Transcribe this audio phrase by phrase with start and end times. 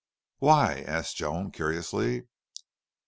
[0.39, 2.25] "Why?" asked Joan, curiously.